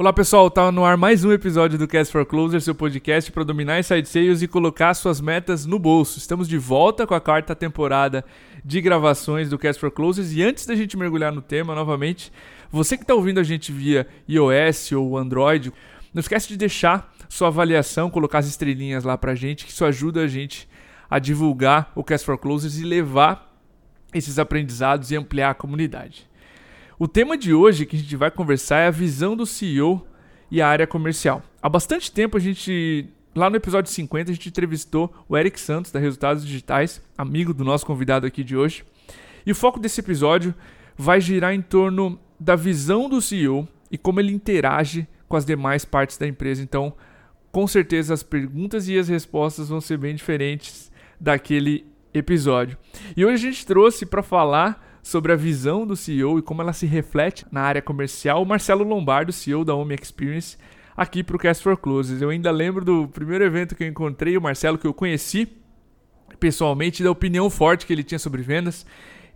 [0.00, 3.44] Olá pessoal, tá no ar mais um episódio do Cast for Closer, seu podcast para
[3.44, 6.16] dominar inside sales e colocar suas metas no bolso.
[6.18, 8.24] Estamos de volta com a quarta temporada
[8.64, 12.32] de gravações do Cast for Closers e antes da gente mergulhar no tema novamente,
[12.72, 15.70] você que está ouvindo a gente via iOS ou Android,
[16.14, 20.22] não esquece de deixar sua avaliação, colocar as estrelinhas lá pra gente, que isso ajuda
[20.22, 20.66] a gente
[21.10, 23.54] a divulgar o Cast for Closers e levar
[24.14, 26.29] esses aprendizados e ampliar a comunidade.
[27.00, 30.06] O tema de hoje que a gente vai conversar é a visão do CEO
[30.50, 31.42] e a área comercial.
[31.62, 35.90] Há bastante tempo a gente, lá no episódio 50, a gente entrevistou o Eric Santos
[35.90, 38.84] da Resultados Digitais, amigo do nosso convidado aqui de hoje.
[39.46, 40.54] E o foco desse episódio
[40.94, 45.86] vai girar em torno da visão do CEO e como ele interage com as demais
[45.86, 46.62] partes da empresa.
[46.62, 46.92] Então,
[47.50, 52.76] com certeza as perguntas e as respostas vão ser bem diferentes daquele episódio.
[53.16, 56.72] E hoje a gente trouxe para falar sobre a visão do CEO e como ela
[56.72, 60.56] se reflete na área comercial, o Marcelo Lombardo, CEO da Home Experience,
[60.96, 62.20] aqui para o Cast for Closes.
[62.20, 65.48] Eu ainda lembro do primeiro evento que eu encontrei o Marcelo, que eu conheci
[66.38, 68.86] pessoalmente, da opinião forte que ele tinha sobre vendas.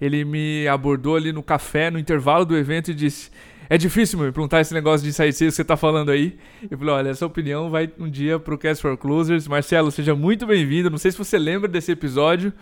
[0.01, 3.31] Ele me abordou ali no café, no intervalo do evento, e disse:
[3.69, 6.37] É difícil me perguntar esse negócio de sair que você está falando aí.
[6.69, 9.47] Eu falei: Olha, essa opinião vai um dia para o Cast for Closers.
[9.47, 10.91] Marcelo, seja muito bem-vindo.
[10.91, 12.53] Não sei se você lembra desse episódio.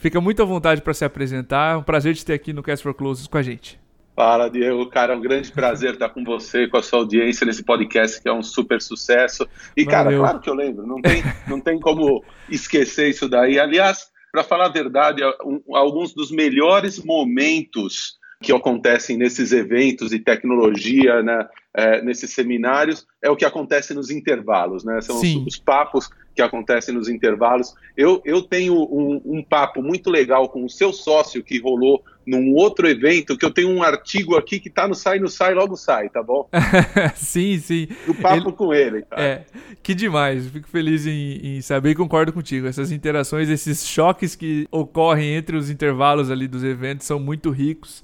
[0.00, 1.74] Fica muito à vontade para se apresentar.
[1.74, 3.78] É um prazer te ter aqui no Cast for Closes com a gente.
[4.16, 4.86] Fala, Diego.
[4.86, 8.28] Cara, é um grande prazer estar com você, com a sua audiência nesse podcast que
[8.28, 9.46] é um super sucesso.
[9.76, 9.90] E, Valeu.
[9.90, 13.58] cara, claro que eu lembro, não tem, não tem como esquecer isso daí.
[13.58, 20.18] Aliás, para falar a verdade, um, alguns dos melhores momentos que acontecem nesses eventos de
[20.18, 25.00] tecnologia, né, é, nesses seminários, é o que acontece nos intervalos, né?
[25.02, 27.74] São os, os, papos que acontecem nos intervalos.
[27.96, 32.54] Eu, eu tenho um, um, papo muito legal com o seu sócio que rolou num
[32.54, 35.76] outro evento, que eu tenho um artigo aqui que tá no sai, no sai, logo
[35.76, 36.48] sai, tá bom?
[37.14, 37.88] sim, sim.
[38.08, 39.02] O papo ele, com ele.
[39.02, 39.22] Cara.
[39.22, 39.44] É,
[39.82, 40.48] que demais.
[40.48, 42.66] Fico feliz em, em saber e concordo contigo.
[42.66, 48.02] Essas interações, esses choques que ocorrem entre os intervalos ali dos eventos são muito ricos.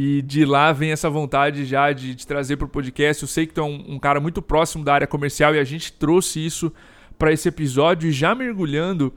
[0.00, 3.20] E de lá vem essa vontade já de, de trazer para o podcast.
[3.20, 5.64] Eu sei que tu é um, um, cara muito próximo da área comercial e a
[5.64, 6.72] gente trouxe isso
[7.18, 8.08] para esse episódio.
[8.08, 9.12] E já mergulhando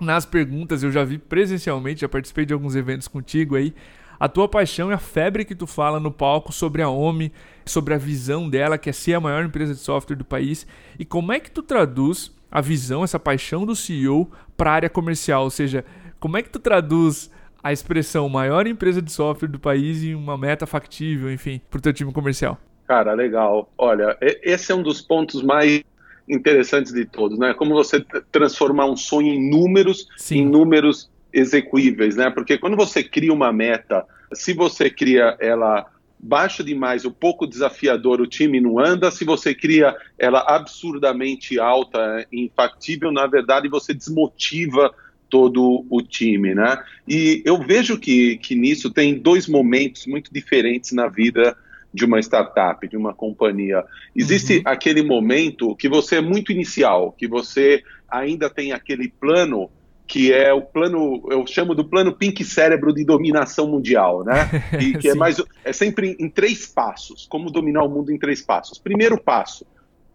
[0.00, 3.74] nas perguntas, eu já vi presencialmente, já participei de alguns eventos contigo aí.
[4.18, 7.30] A tua paixão e a febre que tu fala no palco sobre a OMI,
[7.66, 10.66] sobre a visão dela, que é ser a maior empresa de software do país.
[10.98, 14.88] E como é que tu traduz a visão, essa paixão do CEO para a área
[14.88, 15.44] comercial?
[15.44, 15.84] Ou seja,
[16.18, 17.30] como é que tu traduz
[17.62, 21.82] a expressão maior empresa de software do país em uma meta factível, enfim, para o
[21.82, 22.58] teu time comercial?
[22.86, 23.70] Cara, legal.
[23.78, 25.82] Olha, esse é um dos pontos mais
[26.28, 27.54] interessantes de todos, né?
[27.54, 30.38] Como você transformar um sonho em números, Sim.
[30.38, 32.30] em números execuíveis, né?
[32.30, 35.86] Porque quando você cria uma meta, se você cria ela
[36.22, 39.10] baixa demais, o pouco desafiador, o time não anda.
[39.10, 44.92] Se você cria ela absurdamente alta, infactível, na verdade você desmotiva
[45.30, 46.82] todo o time, né?
[47.08, 51.56] E eu vejo que, que nisso tem dois momentos muito diferentes na vida
[51.94, 53.84] de uma startup, de uma companhia.
[54.14, 54.62] Existe uhum.
[54.64, 59.70] aquele momento que você é muito inicial, que você ainda tem aquele plano
[60.06, 64.50] que é o plano, eu chamo do plano pink cérebro de dominação mundial, né?
[64.82, 68.18] E que é mais é sempre em, em três passos, como dominar o mundo em
[68.18, 68.76] três passos.
[68.76, 69.64] Primeiro passo,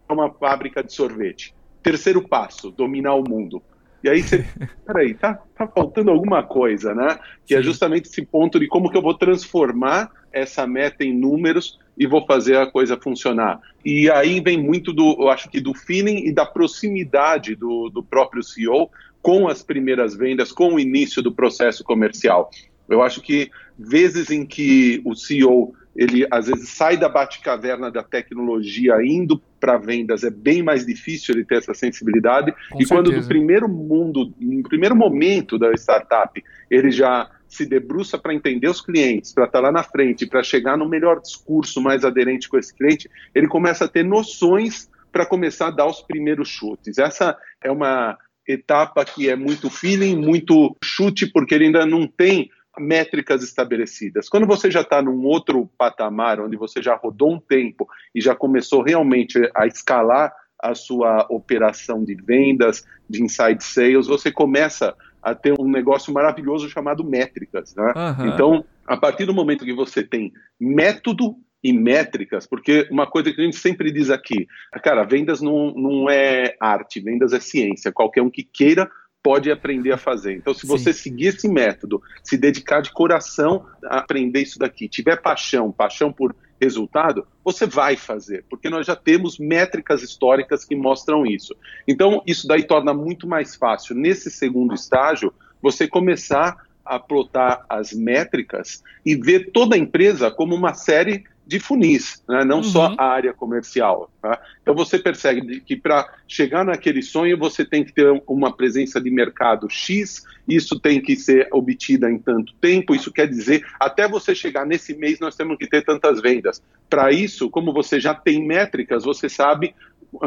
[0.06, 1.54] uma fábrica de sorvete.
[1.82, 3.62] Terceiro passo, dominar o mundo.
[4.06, 4.44] E aí você,
[4.86, 7.18] peraí, tá, tá faltando alguma coisa, né?
[7.44, 7.60] Que é Sim.
[7.60, 12.06] é justamente esse ponto de como que eu vou transformar essa meta em números e
[12.06, 13.60] vou fazer a coisa funcionar.
[13.84, 18.00] E aí vem muito do, eu acho que do feeling e da proximidade do, do
[18.00, 18.90] próprio CEO
[19.20, 22.48] com as primeiras vendas, com o início do processo comercial.
[22.88, 28.02] Eu acho que vezes em que o CEO ele às vezes sai da bate-caverna da
[28.02, 32.94] tecnologia indo para vendas é bem mais difícil ele ter essa sensibilidade Com e certeza.
[32.94, 38.68] quando no primeiro mundo no primeiro momento da startup ele já se debruça para entender
[38.68, 42.48] os clientes, para estar tá lá na frente, para chegar no melhor discurso mais aderente
[42.48, 46.98] com esse cliente, ele começa a ter noções para começar a dar os primeiros chutes.
[46.98, 52.50] Essa é uma etapa que é muito feeling, muito chute, porque ele ainda não tem
[52.78, 54.28] métricas estabelecidas.
[54.28, 58.34] Quando você já está num outro patamar, onde você já rodou um tempo e já
[58.34, 65.34] começou realmente a escalar a sua operação de vendas, de inside sales, você começa a
[65.34, 67.74] ter um negócio maravilhoso chamado métricas.
[67.74, 67.92] Né?
[67.96, 68.26] Uhum.
[68.28, 73.40] Então, a partir do momento que você tem método e métricas, porque uma coisa que
[73.40, 74.46] a gente sempre diz aqui,
[74.82, 77.90] cara, vendas não, não é arte, vendas é ciência.
[77.90, 78.88] Qualquer um que queira
[79.26, 80.36] pode aprender a fazer.
[80.36, 81.02] Então, se você Sim.
[81.02, 86.32] seguir esse método, se dedicar de coração a aprender isso daqui, tiver paixão, paixão por
[86.60, 91.56] resultado, você vai fazer, porque nós já temos métricas históricas que mostram isso.
[91.88, 97.92] Então, isso daí torna muito mais fácil, nesse segundo estágio, você começar a plotar as
[97.92, 102.44] métricas e ver toda a empresa como uma série de funis, né?
[102.44, 102.64] não uhum.
[102.64, 104.10] só a área comercial.
[104.20, 104.40] Tá?
[104.60, 109.10] Então você percebe que para chegar naquele sonho você tem que ter uma presença de
[109.10, 114.34] mercado X, isso tem que ser obtida em tanto tempo, isso quer dizer, até você
[114.34, 116.60] chegar nesse mês nós temos que ter tantas vendas.
[116.90, 119.74] Para isso, como você já tem métricas, você sabe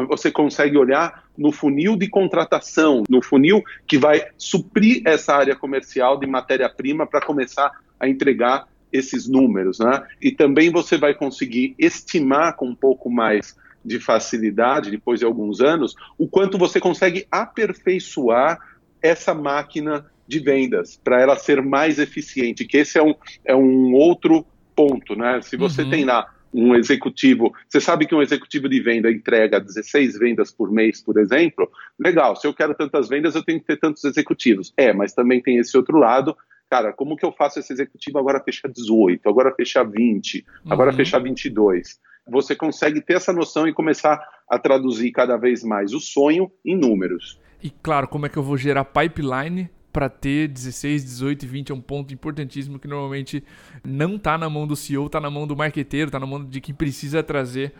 [0.08, 6.18] você consegue olhar no funil de contratação, no funil que vai suprir essa área comercial
[6.18, 10.02] de matéria-prima para começar a entregar esses números, né?
[10.20, 15.60] E também você vai conseguir estimar com um pouco mais de facilidade, depois de alguns
[15.60, 18.58] anos, o quanto você consegue aperfeiçoar
[19.02, 23.14] essa máquina de vendas para ela ser mais eficiente, que esse é um,
[23.44, 24.46] é um outro
[24.76, 25.40] ponto, né?
[25.42, 25.90] Se você uhum.
[25.90, 30.70] tem lá um executivo, você sabe que um executivo de venda entrega 16 vendas por
[30.70, 34.72] mês, por exemplo, legal, se eu quero tantas vendas, eu tenho que ter tantos executivos.
[34.76, 36.36] É, mas também tem esse outro lado,
[36.70, 40.96] cara, como que eu faço esse executivo agora fechar 18, agora fechar 20, agora uhum.
[40.96, 41.98] fechar 22?
[42.28, 46.76] Você consegue ter essa noção e começar a traduzir cada vez mais o sonho em
[46.76, 47.40] números.
[47.60, 51.72] E claro, como é que eu vou gerar pipeline para ter 16, 18 e 20
[51.72, 53.42] é um ponto importantíssimo que normalmente
[53.84, 56.60] não está na mão do CEO, está na mão do marqueteiro, está na mão de
[56.60, 57.72] quem precisa trazer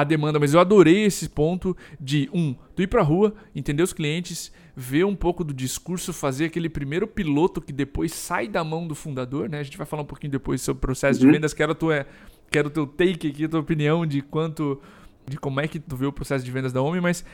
[0.00, 0.38] a demanda.
[0.38, 4.52] Mas eu adorei esse ponto de um, tu ir para a rua, entender os clientes,
[4.76, 8.94] ver um pouco do discurso, fazer aquele primeiro piloto que depois sai da mão do
[8.94, 9.60] fundador, né?
[9.60, 11.26] A gente vai falar um pouquinho depois sobre o processo uhum.
[11.26, 11.52] de vendas.
[11.52, 12.06] Quero, tua,
[12.50, 14.80] quero teu take aqui, a tua opinião de quanto,
[15.26, 17.24] de como é que tu vê o processo de vendas da Homem, mas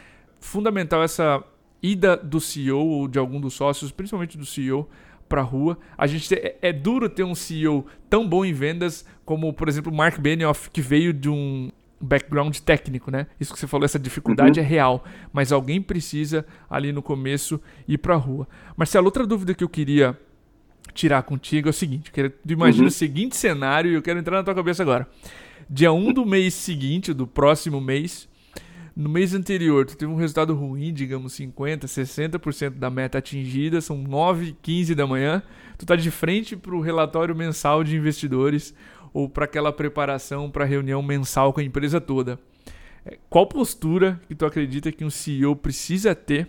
[0.41, 1.43] fundamental essa
[1.83, 4.89] ida do CEO ou de algum dos sócios, principalmente do CEO,
[5.29, 5.79] para a rua.
[5.99, 9.93] A gente é, é, duro ter um CEO tão bom em vendas como, por exemplo,
[9.93, 11.71] Mark Benioff, que veio de um
[12.05, 13.27] background técnico, né?
[13.41, 14.67] Isso que você falou, essa dificuldade uhum.
[14.67, 18.47] é real, mas alguém precisa ali no começo ir para a rua.
[18.77, 20.19] Marcelo, outra dúvida que eu queria
[20.93, 22.89] tirar contigo é o seguinte, eu imagina uhum.
[22.89, 25.09] o seguinte cenário e eu quero entrar na tua cabeça agora.
[25.69, 28.29] Dia 1 do mês seguinte, do próximo mês,
[28.95, 33.97] no mês anterior tu teve um resultado ruim, digamos 50, 60% da meta atingida, são
[33.97, 35.43] 9, 15 da manhã,
[35.77, 38.75] tu tá de frente para o relatório mensal de investidores
[39.15, 42.39] ou para aquela preparação para reunião mensal com a empresa toda.
[43.07, 46.49] É, qual postura que tu acredita que um CEO precisa ter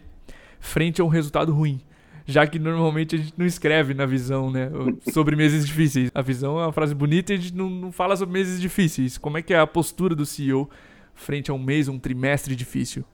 [0.59, 1.79] frente a um resultado ruim?
[2.25, 4.71] Já que normalmente a gente não escreve na visão, né?
[5.13, 6.09] Sobre meses difíceis.
[6.11, 9.15] A visão é uma frase bonita e a gente não, não fala sobre meses difíceis.
[9.15, 10.67] Como é que é a postura do CEO
[11.13, 13.05] frente a um mês, um trimestre difícil?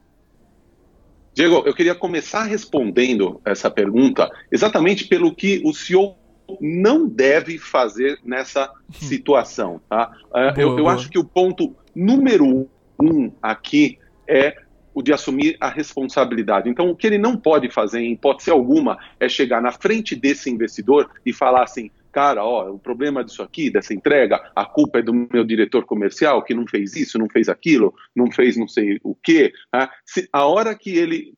[1.34, 6.16] Diego, eu queria começar respondendo essa pergunta exatamente pelo que o CEO
[6.60, 9.80] não deve fazer nessa situação.
[9.88, 10.12] Tá?
[10.34, 12.68] É, eu, eu acho que o ponto número
[13.00, 13.98] um aqui
[14.28, 14.56] é
[14.94, 16.68] o de assumir a responsabilidade.
[16.68, 20.50] Então, o que ele não pode fazer, em hipótese alguma, é chegar na frente desse
[20.50, 25.02] investidor e falar assim: cara, ó, o problema disso aqui, dessa entrega, a culpa é
[25.02, 29.00] do meu diretor comercial que não fez isso, não fez aquilo, não fez não sei
[29.02, 29.52] o quê.
[29.72, 29.88] Né?
[30.04, 31.34] Se, a hora que ele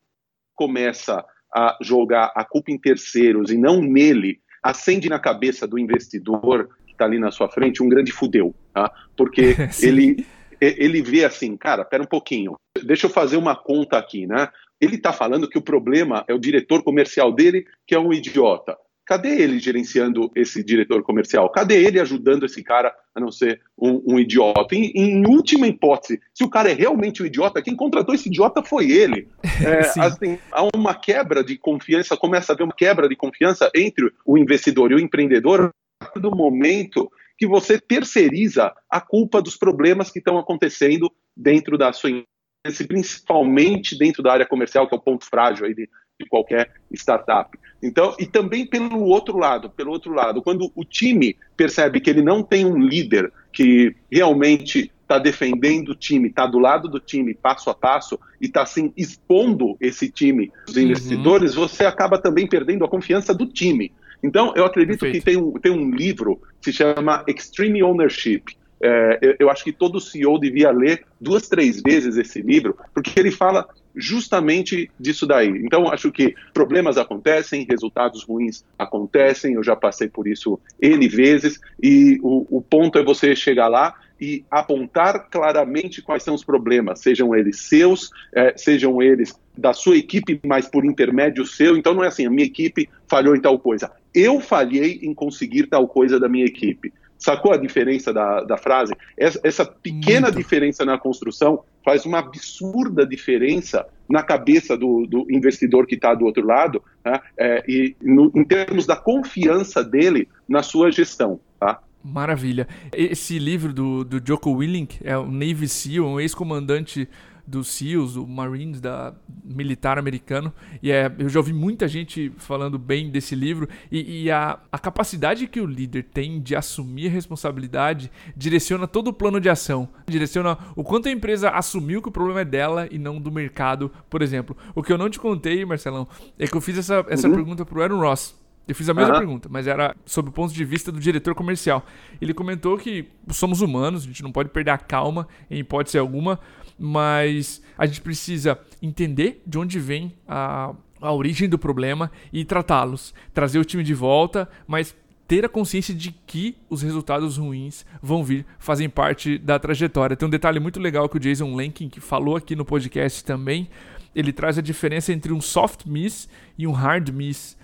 [0.55, 1.25] começa
[1.55, 6.93] a jogar a culpa em terceiros e não nele, acende na cabeça do investidor que
[6.93, 8.91] está ali na sua frente um grande fudeu, tá?
[9.15, 10.27] Porque ele,
[10.59, 14.49] ele vê assim, cara, pera um pouquinho, deixa eu fazer uma conta aqui, né?
[14.81, 18.77] Ele está falando que o problema é o diretor comercial dele, que é um idiota.
[19.07, 21.51] Cadê ele gerenciando esse diretor comercial?
[21.51, 24.75] Cadê ele ajudando esse cara a não ser um, um idiota?
[24.75, 28.63] Em, em, última hipótese, se o cara é realmente um idiota, quem contratou esse idiota
[28.63, 29.29] foi ele.
[29.65, 34.13] É, assim, há uma quebra de confiança, começa a haver uma quebra de confiança entre
[34.27, 35.71] o investidor e o empreendedor
[36.17, 42.11] do momento que você terceiriza a culpa dos problemas que estão acontecendo dentro da sua
[42.11, 45.89] empresa, principalmente dentro da área comercial, que é o ponto frágil aí de,
[46.25, 47.57] de qualquer startup.
[47.83, 52.23] Então, e também pelo outro lado, pelo outro lado, quando o time percebe que ele
[52.23, 57.35] não tem um líder que realmente está defendendo o time, está do lado do time
[57.35, 60.83] passo a passo e está assim expondo esse time dos uhum.
[60.83, 61.69] investidores, uhum.
[61.69, 63.93] você acaba também perdendo a confiança do time.
[64.23, 65.23] Então, eu acredito Perfeito.
[65.23, 68.45] que tem um, tem um livro que se chama Extreme Ownership.
[68.81, 73.21] É, eu, eu acho que todo CEO devia ler duas, três vezes esse livro, porque
[73.21, 75.49] ele fala justamente disso daí.
[75.49, 81.61] Então, acho que problemas acontecem, resultados ruins acontecem, eu já passei por isso N vezes,
[81.83, 87.01] e o, o ponto é você chegar lá e apontar claramente quais são os problemas,
[87.01, 91.77] sejam eles seus, é, sejam eles da sua equipe, mas por intermédio seu.
[91.77, 93.91] Então, não é assim, a minha equipe falhou em tal coisa.
[94.13, 96.93] Eu falhei em conseguir tal coisa da minha equipe.
[97.25, 98.93] Sacou a diferença da, da frase?
[99.17, 100.37] Essa, essa pequena Muito.
[100.37, 106.27] diferença na construção faz uma absurda diferença na cabeça do, do investidor que está do
[106.27, 107.19] outro lado, né?
[107.39, 111.41] é, e no, em termos da confiança dele na sua gestão.
[111.59, 111.81] Tá?
[112.05, 112.69] Maravilha.
[112.93, 117.09] Esse livro do, do Joko Willink é o Navy SEAL, um ex-comandante
[117.47, 120.53] dos SEALs, o Marines da militar americano.
[120.83, 123.69] E é, eu já ouvi muita gente falando bem desse livro.
[123.91, 129.09] E, e a, a capacidade que o líder tem de assumir a responsabilidade direciona todo
[129.09, 129.89] o plano de ação.
[130.07, 133.91] Direciona o quanto a empresa assumiu que o problema é dela e não do mercado,
[134.09, 134.57] por exemplo.
[134.75, 136.09] O que eu não te contei, Marcelão,
[136.39, 137.35] é que eu fiz essa, essa uhum.
[137.35, 138.44] pergunta pro Aaron Ross.
[138.67, 139.19] Eu fiz a mesma uhum.
[139.19, 141.85] pergunta, mas era sob o ponto de vista do diretor comercial.
[142.21, 146.41] Ele comentou que somos humanos, a gente não pode perder a calma em hipótese alguma,
[146.79, 153.13] mas a gente precisa entender de onde vem a, a origem do problema e tratá-los.
[153.35, 154.97] Trazer o time de volta, mas
[155.29, 160.17] ter a consciência de que os resultados ruins vão vir, fazem parte da trajetória.
[160.17, 163.69] Tem um detalhe muito legal que o Jason Lankin que falou aqui no podcast também.
[164.15, 167.57] Ele traz a diferença entre um soft miss e um hard miss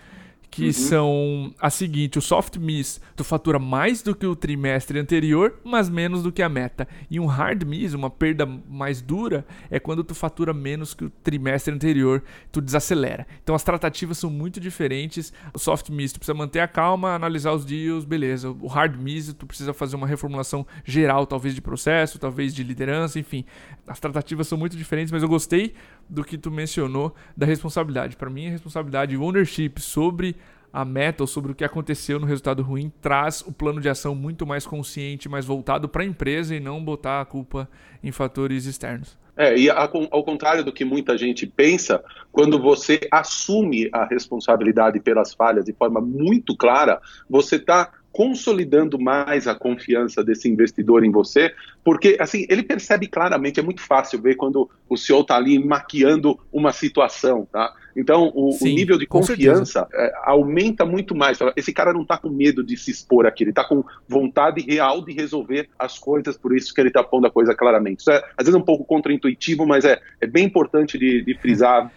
[0.50, 0.73] que uhum.
[0.73, 5.88] são a seguinte: o soft miss, tu fatura mais do que o trimestre anterior, mas
[5.88, 6.88] menos do que a meta.
[7.09, 11.11] E um hard miss, uma perda mais dura, é quando tu fatura menos que o
[11.11, 13.26] trimestre anterior, tu desacelera.
[13.42, 15.33] Então as tratativas são muito diferentes.
[15.54, 18.50] O soft miss, tu precisa manter a calma, analisar os deals, beleza.
[18.50, 23.19] O hard miss, tu precisa fazer uma reformulação geral, talvez de processo, talvez de liderança,
[23.19, 23.45] enfim.
[23.87, 25.75] As tratativas são muito diferentes, mas eu gostei
[26.09, 28.16] do que tu mencionou da responsabilidade.
[28.16, 30.35] Para mim, a responsabilidade, ownership sobre
[30.73, 34.15] a meta ou sobre o que aconteceu no resultado ruim traz o plano de ação
[34.15, 37.69] muito mais consciente, mais voltado para a empresa e não botar a culpa
[38.03, 39.19] em fatores externos.
[39.37, 45.33] É, e ao contrário do que muita gente pensa, quando você assume a responsabilidade pelas
[45.33, 51.55] falhas de forma muito clara, você está consolidando mais a confiança desse investidor em você,
[51.85, 56.38] porque assim ele percebe claramente, é muito fácil ver quando o CEO está ali maquiando
[56.52, 57.73] uma situação, tá?
[57.97, 61.38] Então o, Sim, o nível de confiança é, aumenta muito mais.
[61.57, 65.05] Esse cara não está com medo de se expor aqui, ele está com vontade real
[65.05, 68.00] de resolver as coisas, por isso que ele está pondo a coisa claramente.
[68.00, 71.90] Isso é às vezes um pouco contraintuitivo, mas é, é bem importante de, de frisar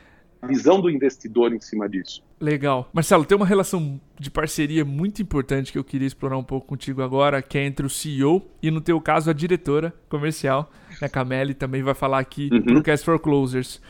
[0.47, 2.23] visão do investidor em cima disso.
[2.39, 2.89] Legal.
[2.93, 7.01] Marcelo, tem uma relação de parceria muito importante que eu queria explorar um pouco contigo
[7.01, 10.71] agora, que é entre o CEO e, no teu caso, a diretora comercial.
[11.01, 12.75] A Cameli também vai falar aqui uhum.
[12.75, 13.81] no Cast for Closers.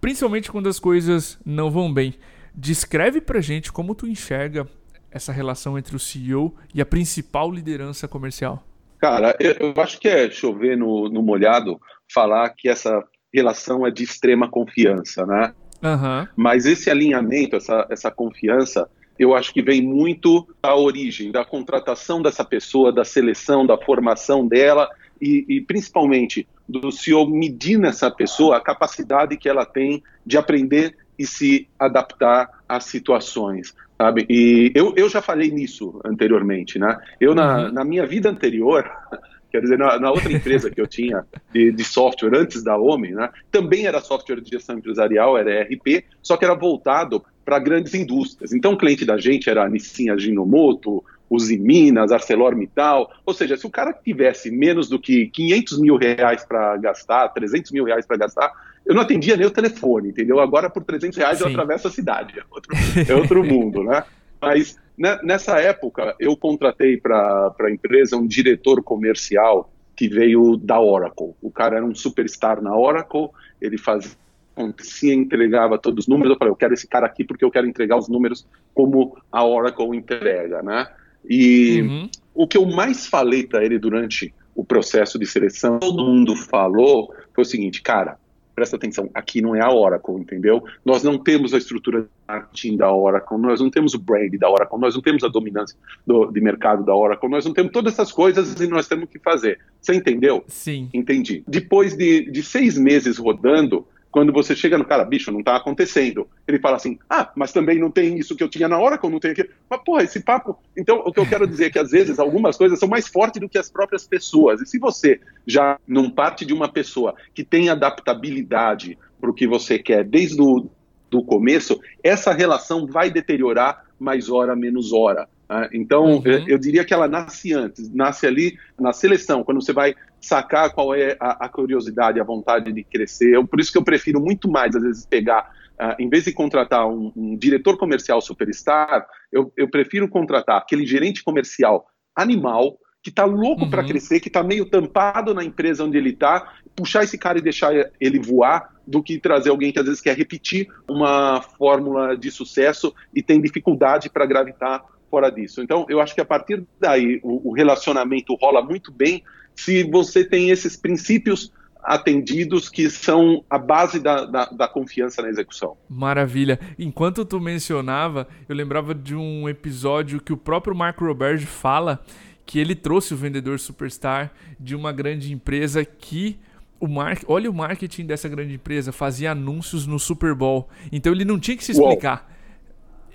[0.00, 2.14] Principalmente quando as coisas não vão bem.
[2.54, 4.66] Descreve pra gente como tu enxerga
[5.10, 8.64] essa relação entre o CEO e a principal liderança comercial.
[8.98, 11.80] Cara, eu acho que é chover no, no molhado
[12.12, 15.54] falar que essa relação é de extrema confiança, né?
[15.82, 16.26] Uhum.
[16.36, 22.22] Mas esse alinhamento, essa, essa confiança, eu acho que vem muito da origem, da contratação
[22.22, 24.88] dessa pessoa, da seleção, da formação dela
[25.20, 30.96] e, e, principalmente do senhor medir nessa pessoa a capacidade que ela tem de aprender
[31.18, 34.26] e se adaptar às situações, sabe?
[34.28, 36.98] E eu, eu já falei nisso anteriormente, né?
[37.20, 37.72] Eu, na, uhum.
[37.72, 38.90] na minha vida anterior,
[39.52, 43.12] Quer dizer, na, na outra empresa que eu tinha de, de, software antes da Homem,
[43.12, 47.92] né, também era software de gestão empresarial, era ERP, só que era voltado para grandes
[47.92, 48.54] indústrias.
[48.54, 53.12] Então, o cliente da gente era a Nissin Ajinomoto, Uzi Minas, ArcelorMittal.
[53.26, 57.72] Ou seja, se o cara tivesse menos do que 500 mil reais para gastar, 300
[57.72, 58.50] mil reais para gastar,
[58.84, 60.40] eu não atendia nem o telefone, entendeu?
[60.40, 61.44] Agora, por 300 reais, Sim.
[61.44, 62.38] eu atravesso a cidade.
[62.38, 62.72] É outro,
[63.08, 64.04] é outro mundo, né?
[64.40, 70.80] Mas né, nessa época, eu contratei para a empresa um diretor comercial que veio da
[70.80, 71.34] Oracle.
[71.40, 73.28] O cara era um superstar na Oracle,
[73.60, 74.10] ele fazia
[74.54, 76.32] acontecia, entregava todos os números.
[76.32, 79.44] Eu falei, eu quero esse cara aqui porque eu quero entregar os números como a
[79.44, 80.88] Oracle entrega, né?
[81.28, 82.08] E uhum.
[82.34, 87.14] o que eu mais falei para ele durante o processo de seleção, todo mundo falou,
[87.32, 88.18] foi o seguinte, cara,
[88.54, 90.62] presta atenção, aqui não é a Oracle, entendeu?
[90.84, 94.50] Nós não temos a estrutura de marketing da Oracle, nós não temos o brand da
[94.50, 97.94] Oracle, nós não temos a dominância do, de mercado da Oracle, nós não temos todas
[97.94, 99.58] essas coisas e nós temos que fazer.
[99.80, 100.44] Você entendeu?
[100.46, 100.88] Sim.
[100.92, 101.42] Entendi.
[101.46, 106.28] Depois de, de seis meses rodando, quando você chega no cara, bicho, não está acontecendo.
[106.46, 109.06] Ele fala assim, ah, mas também não tem isso que eu tinha na hora, que
[109.06, 109.48] eu não tenho aqui.
[109.68, 110.58] Mas, porra, esse papo.
[110.76, 113.40] Então, o que eu quero dizer é que às vezes algumas coisas são mais fortes
[113.40, 114.60] do que as próprias pessoas.
[114.60, 119.46] E se você já não parte de uma pessoa que tem adaptabilidade para o que
[119.46, 120.68] você quer desde o
[121.10, 125.26] do começo, essa relação vai deteriorar mais hora, menos hora.
[125.52, 125.68] Né?
[125.74, 126.22] Então, uhum.
[126.24, 130.72] eu, eu, diria que ela nasce antes, nasce ali na seleção, quando você vai sacar
[130.72, 133.34] qual é a, a curiosidade, a vontade de crescer.
[133.34, 136.32] Eu, por isso que eu prefiro muito mais, às vezes, pegar, uh, em vez de
[136.32, 143.10] contratar um, um diretor comercial superstar, eu, eu prefiro contratar aquele gerente comercial animal que
[143.10, 143.70] está louco uhum.
[143.70, 147.42] para crescer, que está meio tampado na empresa onde ele está, puxar esse cara e
[147.42, 152.30] deixar ele voar, do que trazer alguém que às vezes quer repetir uma fórmula de
[152.30, 155.60] sucesso e tem dificuldade para gravitar fora disso.
[155.60, 159.22] Então, eu acho que a partir daí o, o relacionamento rola muito bem
[159.54, 161.52] se você tem esses princípios
[161.82, 165.76] atendidos que são a base da, da, da, confiança na execução.
[165.86, 166.58] Maravilha.
[166.78, 172.02] Enquanto tu mencionava, eu lembrava de um episódio que o próprio Marco Roberge fala
[172.46, 176.38] que ele trouxe o vendedor superstar de uma grande empresa que
[176.80, 177.18] o mar...
[177.26, 180.68] olha o marketing dessa grande empresa, fazia anúncios no Super Bowl.
[180.90, 182.24] Então ele não tinha que se explicar.
[182.26, 182.31] Uou.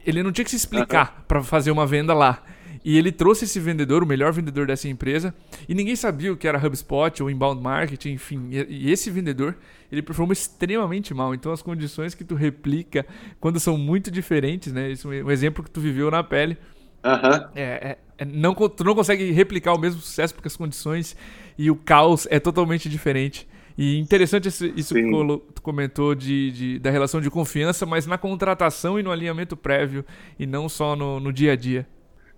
[0.05, 2.43] Ele não tinha que se explicar para fazer uma venda lá.
[2.83, 5.35] E ele trouxe esse vendedor, o melhor vendedor dessa empresa,
[5.67, 8.47] e ninguém sabia o que era HubSpot ou inbound marketing, enfim.
[8.49, 9.57] E esse vendedor,
[9.91, 11.35] ele performa extremamente mal.
[11.35, 13.05] Então as condições que tu replica
[13.39, 14.89] quando são muito diferentes, né?
[14.89, 16.57] Isso é um exemplo que tu viveu na pele.
[17.03, 17.49] Uhum.
[17.55, 21.15] É, é, não, tu não consegue replicar o mesmo sucesso porque as condições
[21.57, 23.47] e o caos é totalmente diferente.
[23.77, 25.11] E interessante isso, isso que
[25.53, 30.03] tu comentou de, de, da relação de confiança, mas na contratação e no alinhamento prévio,
[30.39, 31.85] e não só no, no dia a dia.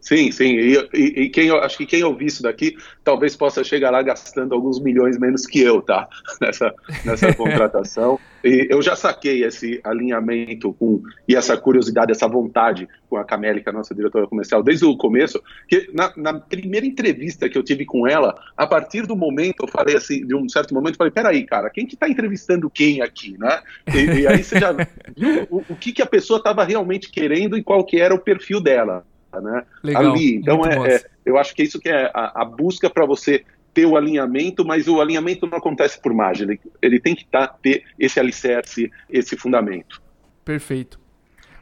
[0.01, 0.55] Sim, sim.
[0.55, 4.55] E, e, e, quem acho que quem ouvir isso daqui talvez possa chegar lá gastando
[4.55, 6.07] alguns milhões menos que eu, tá?
[6.41, 6.73] Nessa,
[7.05, 8.19] nessa contratação.
[8.43, 13.71] E eu já saquei esse alinhamento com e essa curiosidade, essa vontade com a Camélica,
[13.71, 15.41] nossa diretora comercial, desde o começo.
[15.67, 19.67] Que na, na, primeira entrevista que eu tive com ela, a partir do momento, eu
[19.67, 23.01] falei assim, de um certo momento, eu falei: peraí, cara, quem que tá entrevistando quem
[23.01, 23.61] aqui, né?
[23.93, 27.57] E, e aí você já viu o, o que, que a pessoa estava realmente querendo
[27.57, 29.63] e qual que era o perfil dela né?
[29.83, 30.35] Legal, ali.
[30.35, 33.45] Então, é, é, eu acho que é isso que é a, a busca para você
[33.73, 37.47] ter o alinhamento, mas o alinhamento não acontece por mágica, ele, ele tem que tá,
[37.47, 40.01] ter esse alicerce, esse fundamento.
[40.43, 40.99] Perfeito.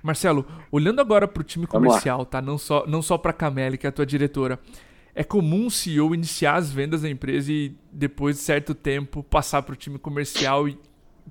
[0.01, 2.41] Marcelo, olhando agora para o time comercial, tá?
[2.41, 4.59] Não só, não só para a Cameli, que é a tua diretora.
[5.13, 9.63] É comum o CEO iniciar as vendas da empresa e depois de certo tempo passar
[9.63, 10.77] para o time comercial e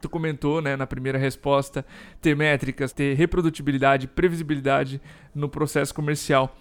[0.00, 1.84] tu comentou, né, na primeira resposta,
[2.20, 5.00] ter métricas, ter reprodutibilidade, previsibilidade
[5.34, 6.56] no processo comercial.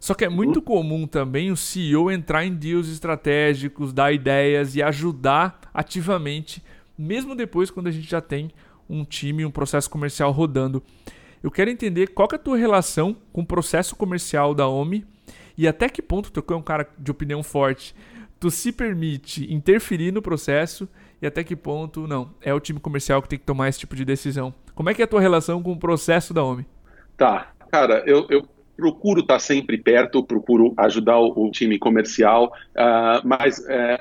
[0.00, 4.82] Só que é muito comum também o CEO entrar em deals estratégicos, dar ideias e
[4.82, 6.62] ajudar ativamente,
[6.96, 8.50] mesmo depois quando a gente já tem
[8.88, 10.82] um time, um processo comercial rodando.
[11.42, 15.04] Eu quero entender qual que é a tua relação com o processo comercial da OMI
[15.56, 17.94] e até que ponto tu é um cara de opinião forte.
[18.40, 20.88] Tu se permite interferir no processo
[21.20, 22.30] e até que ponto não.
[22.40, 24.54] É o time comercial que tem que tomar esse tipo de decisão.
[24.74, 26.66] Como é que é a tua relação com o processo da OMI?
[27.16, 28.46] Tá, cara, eu, eu
[28.78, 34.00] procuro estar sempre perto, procuro ajudar o, time comercial, uh, mas uh,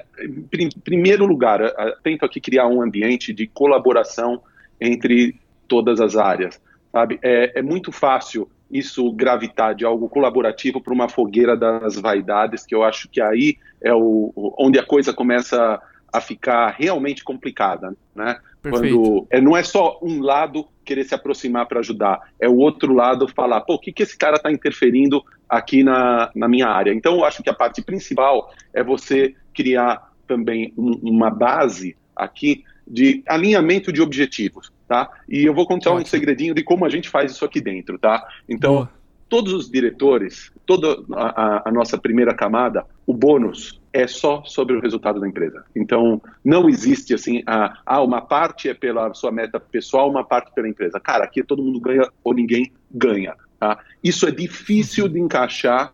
[0.53, 4.39] em primeiro lugar, uh, tento aqui criar um ambiente de colaboração
[4.79, 7.17] entre todas as áreas, sabe?
[7.23, 12.75] É, é muito fácil isso gravitar de algo colaborativo para uma fogueira das vaidades, que
[12.75, 15.81] eu acho que aí é o, onde a coisa começa a
[16.21, 18.37] ficar realmente complicada, né?
[18.61, 18.97] Perfeito.
[18.97, 22.93] Quando é, não é só um lado querer se aproximar para ajudar, é o outro
[22.93, 26.93] lado falar, pô, o que, que esse cara está interferindo aqui na, na minha área?
[26.93, 32.63] Então, eu acho que a parte principal é você criar também um, uma base aqui
[32.85, 35.09] de alinhamento de objetivos, tá?
[35.27, 36.03] E eu vou contar Ótimo.
[36.03, 38.25] um segredinho de como a gente faz isso aqui dentro, tá?
[38.47, 38.96] Então, Boa.
[39.29, 44.81] Todos os diretores, toda a, a nossa primeira camada, o bônus é só sobre o
[44.81, 45.63] resultado da empresa.
[45.75, 50.69] Então, não existe assim, ah, uma parte é pela sua meta pessoal, uma parte pela
[50.69, 50.99] empresa.
[50.99, 53.35] Cara, aqui todo mundo ganha ou ninguém ganha.
[53.59, 53.79] Tá?
[54.03, 55.93] Isso é difícil de encaixar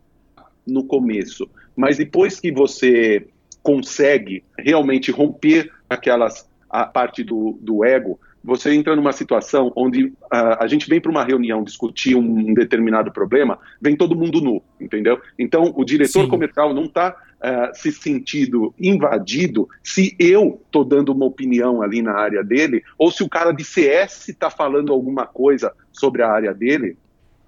[0.65, 3.27] no começo, mas depois que você
[3.61, 10.13] consegue realmente romper aquelas a parte do, do ego, você entra numa situação onde uh,
[10.59, 15.21] a gente vem para uma reunião discutir um determinado problema, vem todo mundo nu, entendeu?
[15.39, 16.27] Então, o diretor Sim.
[16.27, 22.01] comercial não está uh, eh, se sentindo invadido se eu estou dando uma opinião ali
[22.01, 26.29] na área dele, ou se o cara de CS está falando alguma coisa sobre a
[26.29, 26.97] área dele,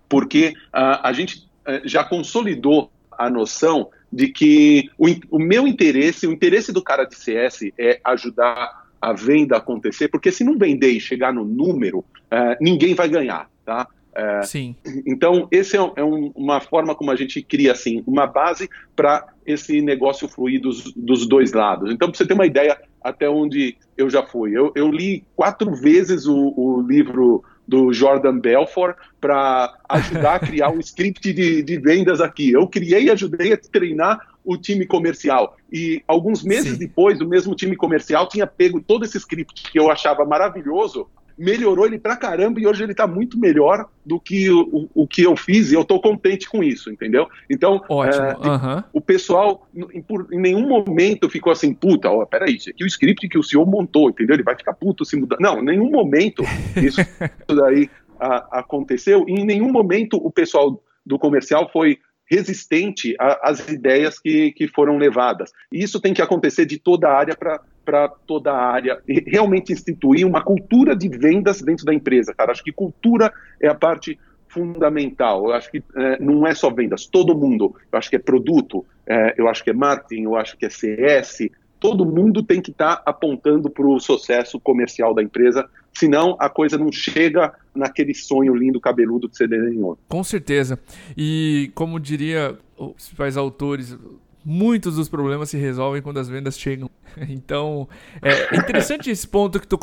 [0.08, 1.46] porque uh, a gente
[1.84, 7.16] já consolidou a noção de que o, o meu interesse, o interesse do cara de
[7.16, 12.58] CS é ajudar a venda acontecer, porque se não vender e chegar no número, é,
[12.60, 13.88] ninguém vai ganhar, tá?
[14.16, 14.76] É, Sim.
[15.06, 19.28] Então, esse é, é um, uma forma como a gente cria assim uma base para
[19.46, 21.92] esse negócio fluir dos, dos dois lados.
[21.92, 25.76] Então, para você ter uma ideia até onde eu já fui, eu, eu li quatro
[25.76, 31.78] vezes o, o livro do Jordan Belfort para ajudar a criar um script de, de
[31.78, 32.52] vendas aqui.
[32.52, 35.58] Eu criei e ajudei a treinar o time comercial.
[35.72, 36.80] E alguns meses Sim.
[36.80, 41.86] depois, o mesmo time comercial tinha pego todo esse script que eu achava maravilhoso melhorou
[41.86, 45.24] ele pra caramba e hoje ele tá muito melhor do que o, o, o que
[45.24, 47.28] eu fiz e eu tô contente com isso, entendeu?
[47.50, 48.84] Então, é, uhum.
[48.94, 52.86] o pessoal em, por, em, nenhum momento ficou assim, puta, ó, peraí, isso aqui é
[52.86, 54.36] o script que o senhor montou, entendeu?
[54.36, 55.38] Ele vai ficar puto se mudar.
[55.40, 56.44] Não, em nenhum momento
[56.78, 57.02] isso
[57.54, 64.20] daí a, aconteceu e em nenhum momento o pessoal do comercial foi resistente às ideias
[64.20, 65.52] que, que foram levadas.
[65.72, 69.00] E isso tem que acontecer de toda a área para toda a área.
[69.08, 72.52] E realmente instituir uma cultura de vendas dentro da empresa, cara.
[72.52, 75.46] Acho que cultura é a parte fundamental.
[75.46, 77.76] Eu acho que é, não é só vendas, todo mundo.
[77.92, 80.70] Eu acho que é produto, é, eu acho que é marketing, eu acho que é
[80.70, 81.50] CS.
[81.88, 85.68] Todo mundo tem que estar tá apontando para o sucesso comercial da empresa
[85.98, 89.98] senão a coisa não chega naquele sonho lindo cabeludo que você desenhou.
[90.10, 90.78] Com certeza.
[91.18, 93.98] E como diria os principais autores,
[94.44, 96.90] muitos dos problemas se resolvem quando as vendas chegam.
[97.30, 97.88] Então,
[98.22, 99.80] é interessante esse ponto que tu,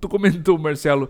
[0.00, 1.08] tu comentou, Marcelo,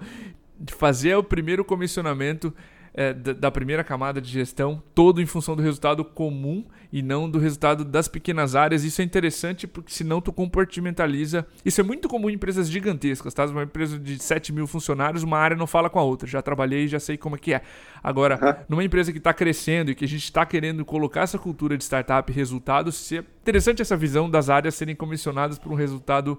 [0.61, 2.53] de fazer o primeiro comissionamento
[2.97, 7.39] é, da, primeira camada de gestão, todo em função do resultado comum e não do
[7.39, 8.85] resultado das pequenas áreas.
[8.85, 11.47] Isso é interessante porque senão tu compartimentaliza.
[11.63, 13.45] Isso é muito comum em empresas gigantescas, tá?
[13.45, 16.27] Uma empresa de 7 mil funcionários, uma área não fala com a outra.
[16.27, 17.61] Já trabalhei e já sei como é que é.
[18.03, 21.77] Agora, numa empresa que está crescendo e que a gente está querendo colocar essa cultura
[21.77, 26.39] de startup resultados, é interessante essa visão das áreas serem comissionadas por um resultado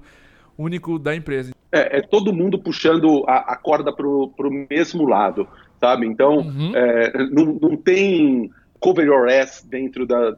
[0.57, 1.53] único da empresa.
[1.71, 5.47] É, é todo mundo puxando a, a corda para o mesmo lado
[5.79, 6.05] sabe?
[6.05, 6.71] Então, uhum.
[6.75, 10.35] é, não, não tem cover your ass dentro da,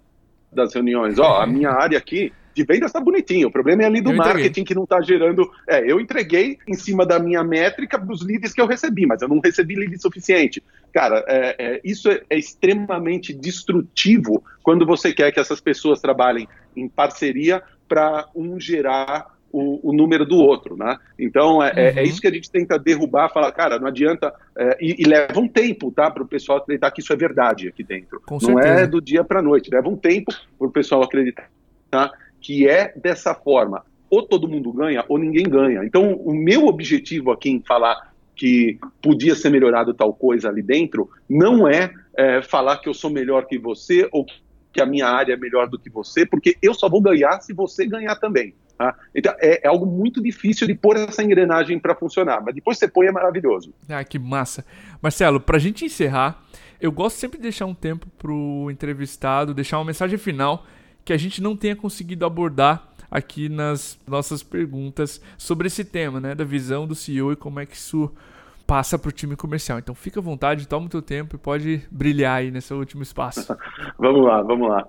[0.52, 1.20] das reuniões.
[1.20, 4.12] Ó, oh, a minha área aqui de vendas está bonitinho, o problema é ali do
[4.12, 4.64] eu marketing entreguei.
[4.66, 5.50] que não está gerando.
[5.68, 9.30] É, eu entreguei em cima da minha métrica dos leads que eu recebi, mas eu
[9.30, 10.62] não recebi leads suficiente.
[10.92, 16.48] Cara, é, é, isso é, é, extremamente destrutivo quando você quer que essas pessoas trabalhem
[16.76, 20.98] em parceria para um gerar o, o, número do outro, né?
[21.18, 21.78] Então é, uhum.
[21.78, 22.02] é, é, uhum.
[22.04, 25.48] isso que a gente tenta derrubar, falar, cara, não adianta é, e, e, leva um
[25.48, 28.22] tempo, tá, para o pessoal acreditar que isso é verdade aqui dentro.
[28.26, 28.84] Com não é certeza.
[28.84, 31.50] é do dia para noite, leva um tempo para o pessoal acreditar
[31.90, 33.84] tá, que é dessa forma.
[34.10, 35.84] Ou todo mundo ganha ou ninguém ganha.
[35.84, 41.10] Então o meu objetivo aqui em falar que podia ser melhorado tal coisa ali dentro
[41.30, 44.26] não é, é falar que eu sou melhor que você ou
[44.72, 47.54] que a minha área é melhor do que você, porque eu só vou ganhar se
[47.54, 48.54] você ganhar também.
[48.80, 48.96] Tá?
[49.14, 52.88] Então, é, é, algo muito difícil de pôr essa engrenagem para funcionar, mas depois você
[52.88, 53.74] põe é maravilhoso.
[53.90, 54.66] Ah, que massa.
[55.02, 56.42] Marcelo, para a gente encerrar,
[56.80, 60.66] eu gosto sempre de deixar um tempo para o entrevistado, deixar uma mensagem final
[61.04, 66.34] que a gente não tenha conseguido abordar aqui nas nossas perguntas sobre esse tema, né,
[66.34, 68.10] da visão do CEO e como é que isso
[68.66, 69.78] passa para o time comercial.
[69.78, 73.46] Então fica à vontade, toma o teu tempo e pode brilhar aí nesse último espaço.
[74.00, 74.88] vamos lá, vamos lá.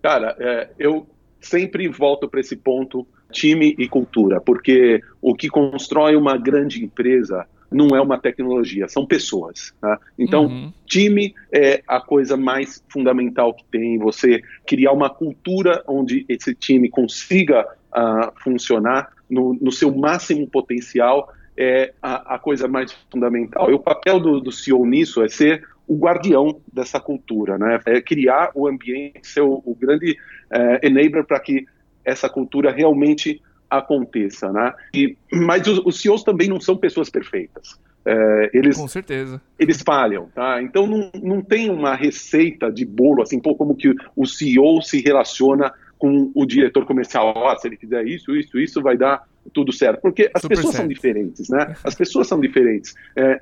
[0.00, 1.06] Cara, é, eu
[1.44, 7.46] sempre volto para esse ponto time e cultura, porque o que constrói uma grande empresa
[7.70, 9.74] não é uma tecnologia, são pessoas.
[9.80, 9.98] Tá?
[10.18, 10.72] Então, uhum.
[10.86, 13.98] time é a coisa mais fundamental que tem.
[13.98, 21.32] Você criar uma cultura onde esse time consiga uh, funcionar no, no, seu máximo potencial
[21.56, 23.70] é a, a, coisa mais fundamental.
[23.70, 27.80] E o papel do, do CEO nisso é ser o guardião dessa cultura, né?
[27.86, 30.16] É criar o ambiente, ser o, o grande
[30.50, 31.66] é, enabler para que
[32.04, 34.72] essa cultura realmente aconteça, né?
[34.94, 37.78] E, mas os, os CEOs também não são pessoas perfeitas.
[38.06, 39.40] É, eles, Com certeza.
[39.58, 40.62] Eles falham, tá?
[40.62, 45.00] Então não, não tem uma receita de bolo, assim, pô, como que o CEO se
[45.00, 47.48] relaciona com o diretor comercial.
[47.48, 49.22] Ah, se ele fizer isso, isso, isso, vai dar
[49.54, 50.02] tudo certo.
[50.02, 50.82] Porque as Super pessoas certo.
[50.82, 51.74] são diferentes, né?
[51.82, 52.94] As pessoas são diferentes.
[53.16, 53.38] É,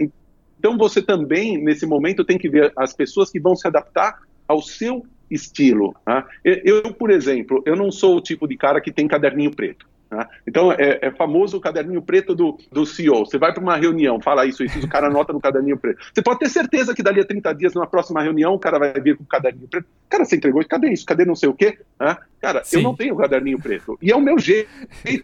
[0.62, 4.62] então você também, nesse momento, tem que ver as pessoas que vão se adaptar ao
[4.62, 5.92] seu estilo.
[6.05, 6.25] Tá?
[6.44, 9.90] Eu, por exemplo, eu não sou o tipo de cara que tem caderninho preto.
[10.09, 10.29] Tá?
[10.46, 13.27] Então, é, é, famoso o caderninho preto do, do CEO.
[13.27, 15.98] Você vai para uma reunião, fala isso, isso, o cara anota no caderninho preto.
[16.14, 18.92] Você pode ter certeza que dali a 30 dias, numa próxima reunião, o cara vai
[19.01, 19.88] vir com o caderninho preto.
[20.09, 21.05] Cara, você entregou, cadê isso?
[21.05, 21.77] Cadê não sei o quê?
[22.40, 22.77] Cara, Sim.
[22.77, 23.98] eu não tenho caderninho preto.
[24.01, 24.70] E é o meu jeito.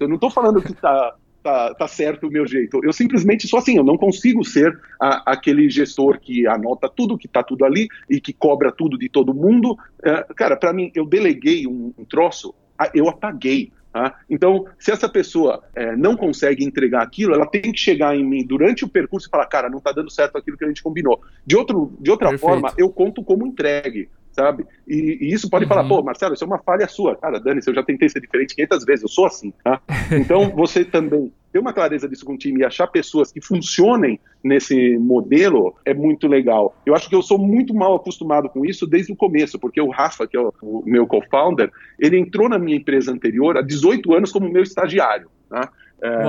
[0.00, 1.14] Eu não estou falando que está
[1.48, 2.80] tá, tá certo o meu jeito.
[2.84, 7.26] Eu simplesmente sou assim, eu não consigo ser a, aquele gestor que anota tudo, que
[7.26, 9.76] tá tudo ali e que cobra tudo de todo mundo.
[10.04, 12.54] É, cara, para mim, eu deleguei um, um troço,
[12.94, 13.72] eu apaguei.
[13.90, 14.14] Tá?
[14.28, 18.44] Então, se essa pessoa é, não consegue entregar aquilo, ela tem que chegar em mim
[18.44, 21.20] durante o percurso e falar, cara, não está dando certo aquilo que a gente combinou.
[21.46, 22.50] De, outro, de outra Perfeito.
[22.50, 24.64] forma, eu conto como entregue sabe?
[24.86, 25.68] E, e isso pode uhum.
[25.68, 27.16] falar, pô, Marcelo, isso é uma falha sua.
[27.16, 29.80] Cara, Dani, eu já tentei ser diferente 500 vezes, eu sou assim, tá?
[30.12, 34.20] Então, você também ter uma clareza disso com o time e achar pessoas que funcionem
[34.44, 36.76] nesse modelo é muito legal.
[36.86, 39.90] Eu acho que eu sou muito mal acostumado com isso desde o começo, porque o
[39.90, 44.14] Rafa, que é o, o meu co-founder, ele entrou na minha empresa anterior há 18
[44.14, 45.70] anos como meu estagiário, tá?
[46.00, 46.22] É,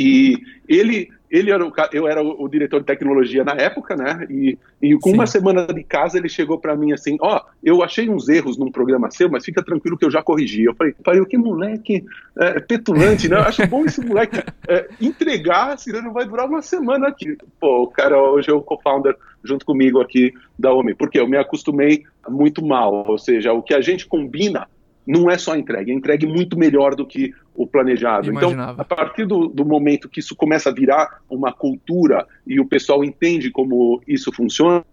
[0.00, 4.24] E ele, ele era o, eu era o, o, diretor de tecnologia na época, né?
[4.30, 5.14] E, e com Sim.
[5.16, 8.56] uma semana de casa ele chegou para mim assim: Ó, oh, eu achei uns erros
[8.56, 10.62] num programa seu, mas fica tranquilo que eu já corrigi.
[10.62, 12.04] Eu falei: Pai, que moleque
[12.38, 13.38] é, petulante, né?
[13.38, 17.36] Eu acho bom esse moleque é, entregar, senão não vai durar uma semana aqui.
[17.58, 21.36] Pô, o cara hoje é o co-founder junto comigo aqui da OMI, porque eu me
[21.36, 23.04] acostumei muito mal.
[23.04, 24.68] Ou seja, o que a gente combina
[25.08, 28.32] não é só entregue, é entregue muito melhor do que o planejado.
[28.32, 32.64] Então, a partir do, do, momento que isso começa a virar uma cultura e o
[32.64, 34.84] pessoal entende como isso funciona,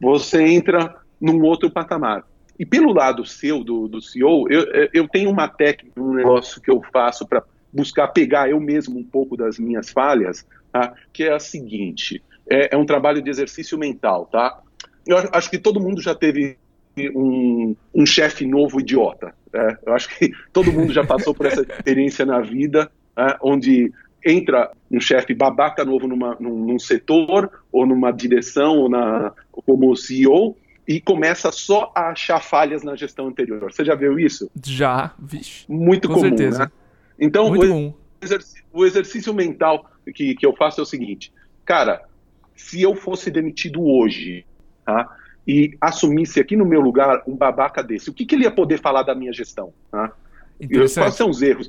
[0.00, 2.24] você entra num outro patamar.
[2.56, 6.70] E pelo lado seu, do, do CEO, eu, eu tenho uma técnica, um negócio que
[6.70, 10.94] eu faço para buscar pegar eu mesmo um pouco das minhas falhas, tá?
[11.12, 14.60] que é a seguinte: é, é um trabalho de exercício mental, tá?
[15.04, 16.56] Eu acho que todo mundo já teve
[16.96, 19.34] um, um chefe novo idiota.
[19.54, 23.92] É, eu acho que todo mundo já passou por essa experiência na vida, é, onde
[24.24, 29.94] entra um chefe babaca novo numa, num, num, setor, ou numa direção, ou na, como
[29.94, 30.56] CEO,
[30.88, 33.72] e começa só a achar falhas na gestão anterior.
[33.72, 34.50] Você já viu isso?
[34.64, 35.64] Já, vixe.
[35.68, 36.64] Muito Com comum, certeza.
[36.64, 36.72] né?
[37.18, 41.32] Então, Muito o, exercício, o exercício mental que, que eu faço é o seguinte,
[41.64, 42.02] cara,
[42.56, 44.44] se eu fosse demitido hoje,
[44.84, 45.08] tá?
[45.46, 48.80] E assumisse aqui no meu lugar um babaca desse, o que, que ele ia poder
[48.80, 49.72] falar da minha gestão?
[49.90, 50.12] Tá?
[50.94, 51.68] Quais são os erros?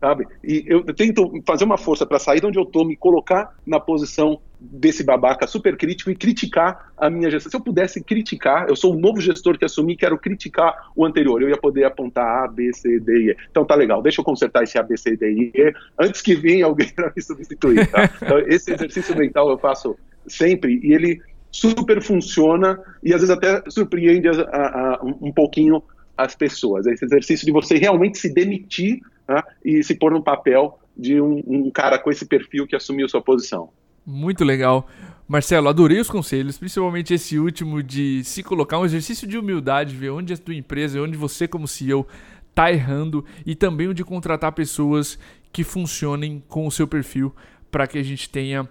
[0.00, 0.26] Sabe?
[0.44, 3.80] E eu tento fazer uma força para sair de onde eu estou, me colocar na
[3.80, 7.50] posição desse babaca super crítico e criticar a minha gestão.
[7.50, 11.40] Se eu pudesse criticar, eu sou o novo gestor que assumi, quero criticar o anterior.
[11.40, 13.36] Eu ia poder apontar A, B, C, D e.
[13.50, 16.34] Então tá legal, deixa eu consertar esse A, B, C, D e E antes que
[16.34, 17.86] venha alguém para me substituir.
[17.90, 18.10] Tá?
[18.20, 21.22] Então, esse exercício mental eu faço sempre e ele
[21.56, 25.82] super funciona e às vezes até surpreende a, a, um pouquinho
[26.16, 26.86] as pessoas.
[26.86, 31.42] Esse exercício de você realmente se demitir né, e se pôr no papel de um,
[31.46, 33.70] um, cara com esse perfil que assumiu sua posição.
[34.04, 34.88] Muito legal.
[35.28, 40.10] Marcelo, adorei os conselhos, principalmente esse último de se colocar um exercício de humildade, ver
[40.10, 42.06] onde a tua empresa, onde você como CEO
[42.48, 45.18] está errando e também o de contratar pessoas
[45.52, 47.34] que funcionem com o seu perfil
[47.70, 48.68] para que a gente tenha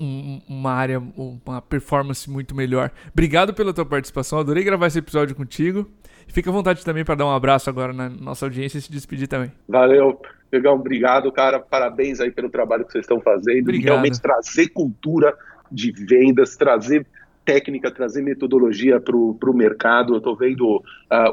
[0.00, 2.90] um, uma área, uma performance muito melhor.
[3.12, 5.88] Obrigado pela tua participação, adorei gravar esse episódio contigo.
[6.28, 9.28] Fica à vontade também para dar um abraço agora na nossa audiência e se despedir
[9.28, 9.52] também.
[9.68, 11.58] Valeu, legal, obrigado, cara.
[11.60, 13.62] Parabéns aí pelo trabalho que vocês estão fazendo.
[13.62, 13.92] Obrigado.
[13.92, 15.36] Realmente trazer cultura
[15.70, 17.06] de vendas, trazer
[17.44, 20.14] técnica, trazer metodologia para o mercado.
[20.14, 20.82] Eu estou vendo uh,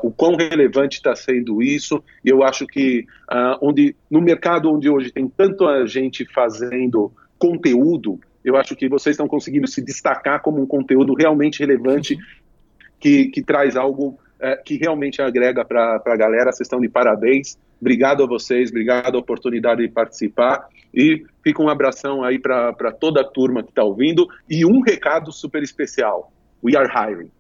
[0.02, 2.04] o quão relevante está sendo isso.
[2.24, 8.20] E eu acho que uh, onde, no mercado onde hoje tem tanta gente fazendo conteúdo,
[8.44, 12.18] eu acho que vocês estão conseguindo se destacar como um conteúdo realmente relevante
[13.00, 16.52] que, que traz algo é, que realmente agrega para a galera.
[16.52, 17.58] Vocês estão de parabéns.
[17.80, 20.68] Obrigado a vocês, obrigado a oportunidade de participar.
[20.94, 24.28] E fica um abração aí para toda a turma que está ouvindo.
[24.50, 26.32] E um recado super especial:
[26.64, 27.32] We are hiring.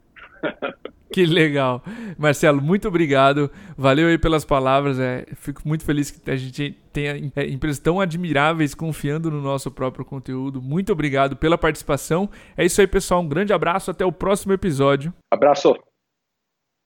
[1.12, 1.84] Que legal.
[2.17, 3.49] Marcelo, muito obrigado.
[3.75, 4.99] Valeu aí pelas palavras.
[4.99, 9.71] É, fico muito feliz que a gente tenha é, empresas tão admiráveis confiando no nosso
[9.71, 10.62] próprio conteúdo.
[10.62, 12.30] Muito obrigado pela participação.
[12.56, 13.21] É isso aí, pessoal.
[13.21, 13.89] Um grande abraço.
[13.89, 15.12] Até o próximo episódio.
[15.32, 15.88] Abraço.